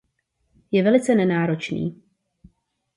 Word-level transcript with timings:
Je 0.71 0.83
velice 0.83 1.15
nenáročný. 1.15 2.03